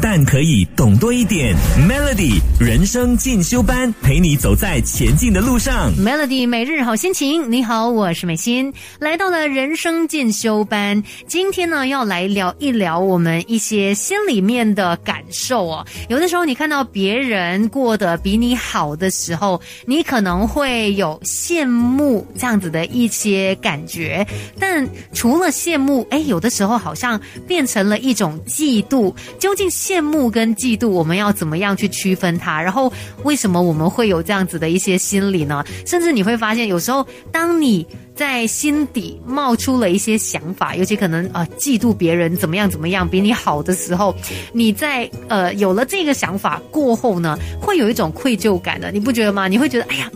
[0.00, 1.54] 但可以懂多一点。
[1.88, 5.92] Melody 人生进修班，陪你走在前进的路上。
[5.96, 11.02] Melody 每日好心情，你好，我是美心，来到了人生进修班。
[11.26, 15.86] 今天呢，要来聊一聊我们一些心里面的感受哦。
[16.08, 24.26] 有的时候，你看到别人过得比你好的时候，你可能会有羡慕这样子的一些感觉。
[24.58, 29.14] 但除了羡慕，哎，有的时候好像变成了一种嫉妒。
[29.38, 32.62] 就究竟羡慕跟嫉妒，我们要怎么样去区分它？
[32.62, 32.90] 然后
[33.22, 35.62] 为什么我们会有这样子的一些心理呢？
[35.86, 44.16] 甚至你会发现，有时候当你在心底冒出了一些想法，尤其可能呃嫉妒别人怎么样怎么样比你好的时候，
[44.54, 49.48] 你在呃有了这个想法过后呢，会有一种愧疚感的，你不觉得吗？
[49.48, 50.10] 你会觉得哎呀。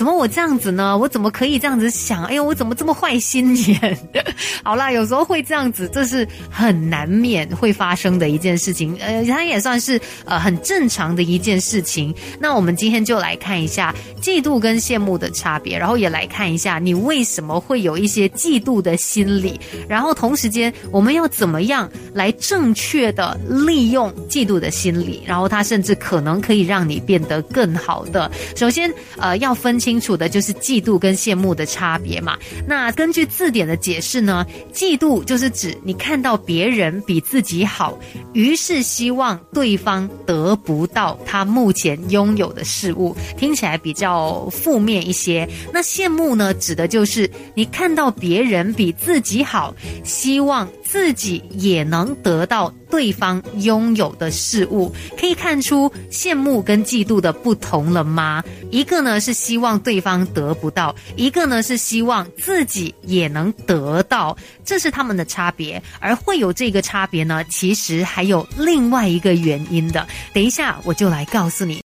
[0.00, 0.96] 怎么我这样子呢？
[0.96, 2.24] 我怎么可以这样子想？
[2.24, 3.98] 哎呦，我怎么这么坏心眼？
[4.64, 8.96] 好啦，有时候会这样子，这是很难免会发生的一件事情。
[8.98, 12.14] 呃，它也算是呃很正常的一件事情。
[12.38, 19.60] 那我们今天就来看一下嫉妒跟羡慕的差别，然后也来看一下你为什么会有一些嫉妒的心理。
[19.86, 25.22] 然后同时间，我们要怎么样来正确的利用嫉妒的心理？
[25.26, 28.30] 然后它甚至可能可以让你变得更好的。
[28.56, 29.89] 首先，呃，要分清。
[29.90, 32.38] 清楚的就是嫉妒跟羡慕的差别嘛。
[32.64, 37.98] 那根据字典的解释呢，嫉妒就是指你看到别人比自己好，
[38.32, 45.48] 于是希望对方得不到他目前拥有的事物，听起来比较负面一些。
[45.72, 49.74] 那羡慕呢，指的就是你看到别人比自己好，
[50.04, 54.92] 希望自己也能得到对方拥有的事物。
[55.16, 58.42] 可以看出羡慕跟嫉妒的不同了吗？
[58.70, 65.80] 一个呢是希望对方得不到，一个呢是希望自己也能得到，这是他们的差别。
[66.00, 70.06] 而会有这个差别呢，其实还有另外一个原因的。
[70.32, 71.80] 等一下我就来告诉你。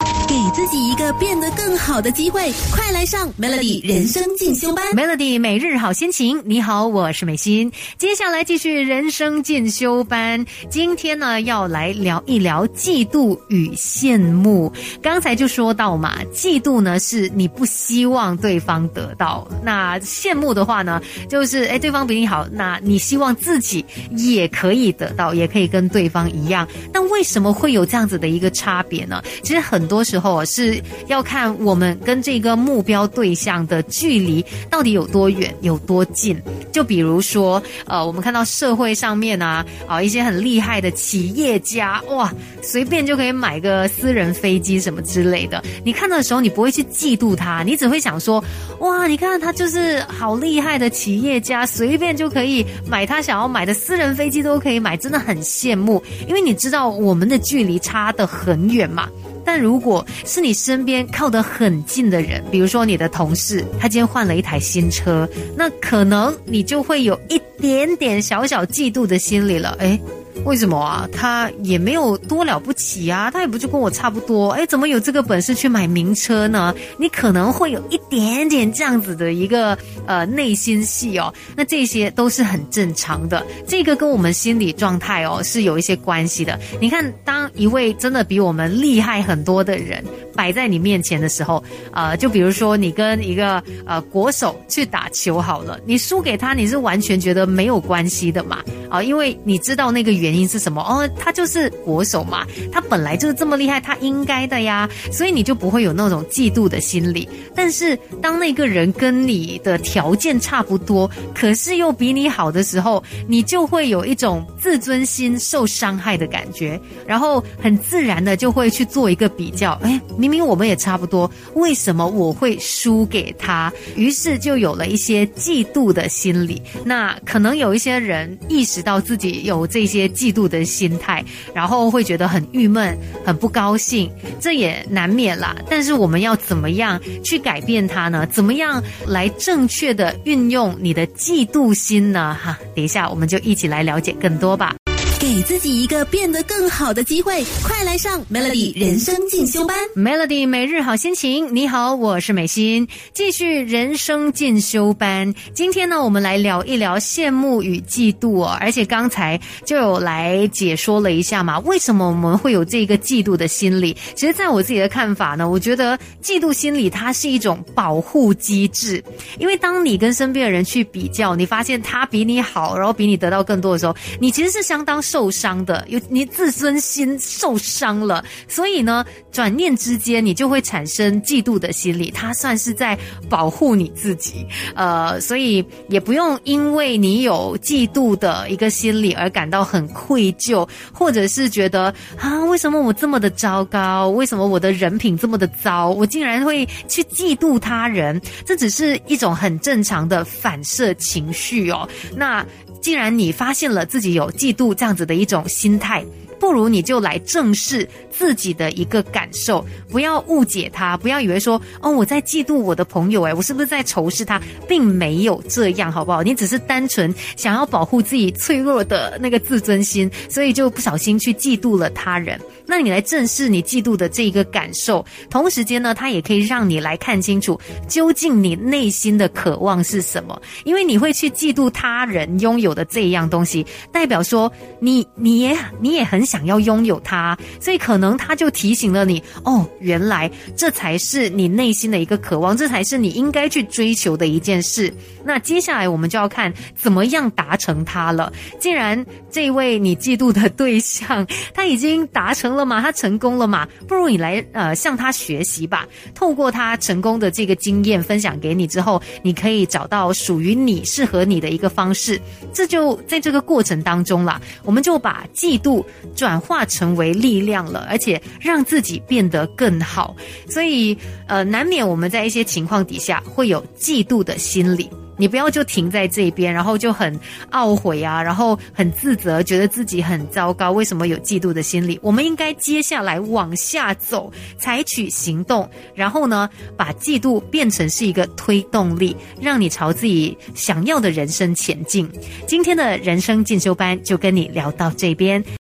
[0.52, 4.84] 自己一个变得更好的机会，快来上 Melody 人生进修班。
[4.92, 7.70] Melody 每日好心情，你好，我是美心。
[7.98, 14.72] 接下来继续人生进修班，今天呢要来聊一聊嫉妒与羡慕。
[15.00, 23.84] 刚才就说到嘛，嫉妒呢是你不希望对方得到，那羡慕的话呢，就是哎对方比你好，那你希望自己
[24.16, 26.66] 也可以得到，也可以跟对方一样。
[26.92, 29.22] 那为什么会有这样子的一个差别呢？
[29.44, 30.39] 其实很多时候。
[30.44, 36.40] 是要看我们跟这个目标对象的距离到底有多远、有多近。
[36.72, 45.62] 就比如说，呃，我们看到社会上面啊，啊一些很厉害的企业家，哇，随便就可以买个私人飞机什么之类的。
[45.84, 48.42] 你看到的时候，你不会去嫉妒他，你只会想说，
[48.78, 56.02] 哇，你看他就是好厉害的企业家，随便就可以买他想要买的私人飞机都可以买，真的很羡慕。
[56.28, 59.08] 因为你知道我们的距离差得很远嘛。
[59.52, 69.76] 但如果是你身边靠得很近的人，比如说你的同事，他今天换了一台新车，那可能你就会有一点点小小嫉妒的心理了。
[69.80, 70.00] 诶，
[70.44, 71.08] 为什么啊？
[71.12, 74.50] 他也没有多了不起啊，他也不就跟我差不多。
[74.52, 76.74] 诶，怎么有这个本事去买名车呢？
[76.98, 81.32] 你可能会有一点点这样子的一个呃内心戏哦。
[81.54, 86.58] 那这些都是很正常的，这个跟我们心理状态哦是有一些关系的。
[86.80, 90.02] 你看，当一位真的比我们厉害很多的人
[90.34, 91.62] 摆在你面前的时候，
[91.92, 98.58] 呃，就比如说你跟一个呃国手去打球好了，你输给他，你是完全觉得没有关系的嘛？
[98.90, 107.28] 啊、因为你知道那个原因是什么哦，他就是国手嘛，他本来就是这么厉害，他应该的呀，所以你就不会有那种嫉妒的心理。
[107.54, 123.72] 但是当那个人跟你的条件差不多，可是又比你好的时候，你就会有一种自尊心受伤害的感觉，然后很自然的就会去做一个比较，哎，明明我们也差不多，为什么我会输给他？
[123.94, 126.60] 于是就有了一些嫉妒的心理。
[126.84, 131.22] 那可能有一些人意知道自己有这些嫉妒的心态，
[131.52, 132.96] 然后会觉得很郁闷、
[133.26, 134.10] 很不高兴，
[134.40, 135.54] 这也难免啦。
[135.68, 138.26] 但是我们要怎么样去改变它呢？
[138.28, 142.34] 怎么样来正确的运用你的嫉妒心呢？
[142.42, 144.74] 哈，等一下我们就一起来了解更多吧。
[145.20, 149.76] 给自己一个变得更好的机会，快来上 Melody 人生进修班。
[149.94, 155.34] Melody 每日好心情，你好，我是美心，继续人生进修班。
[155.52, 163.94] 今天呢，我们来聊一聊羡慕与嫉妒哦，而且刚才就有来解说了一下嘛，为什么我们会有这个嫉妒的心理？
[164.16, 169.04] 其实，在我自己的看法呢，我觉得嫉妒心理它是一种保护机制，
[169.38, 174.98] 因为当你跟身边的人去比较，你发现他比你好，然后比你得到更多的时候，你其实是相当。
[175.10, 182.96] 受伤的，有你自尊心受伤了，所以呢，转念之间你就会产生嫉妒的心理，他算是在
[183.28, 194.08] 保护你自己，呃，所以也不用因为你有嫉妒的一个心理而感到很愧疚，或者是觉得啊，为什么我这么的糟糕？
[194.10, 195.90] 为什么我的人品这么的糟？
[195.90, 198.20] 我竟然会去嫉妒他人？
[198.46, 201.88] 这只是一种很正常的反射情绪哦。
[202.14, 202.46] 那
[202.80, 206.04] 既然你发现了自己有嫉妒这样子的一种心态，
[206.40, 216.22] 不如你就来正视自己的一个感受，不要误解他，不要以为说哦我在嫉妒我的朋友，诶，我是不是在仇视他，并没有这样，好不好？
[216.22, 222.40] 你只是单纯想要保护自己脆弱的那个自尊心，所以就不小心去嫉妒了他人。
[222.66, 230.40] 那你来正视你嫉妒的这一个感受，同时间呢，它也可以让你来看清楚究竟你内心的渴望是什么。
[230.64, 244.94] 因为你会去嫉妒他人拥有的这一样东西，代表说你你也你也很想要拥有它，所以可能他就提醒了你哦，原来这才是你内心的一个渴望，这才是你应该去追求的一件事。
[245.24, 248.32] 那接下来我们就要看怎么样达成它了。
[248.60, 252.60] 既然这位你嫉妒的对象他已经达成了。
[252.60, 253.66] 了嘛，他成功了嘛？
[253.88, 255.86] 不如你来呃向他学习吧。
[256.14, 262.20] 透过他成功的这个经验分享给你之后，你可以找到属于你适合你的一个方式。
[262.52, 265.82] 这就在这个过程当中啦，我们就把嫉妒
[266.20, 270.14] 转化成为力量了，而且让自己变得更好。
[270.50, 270.94] 所以
[271.26, 274.90] 呃，难免我们在一些情况底下会有嫉妒的心理。
[275.16, 277.14] 你不要就停在这边，然后就很
[277.50, 280.72] 懊悔啊，然后很自责，觉得自己很糟糕。
[280.72, 282.00] 为什么有嫉妒的心理？
[282.02, 292.08] 我们应该接下来往下走，采取行动，然后呢，把嫉妒变成是一个推动力，让你朝自己想要的人生前进。
[292.46, 295.44] 今天的人生进修班就跟你聊到这边。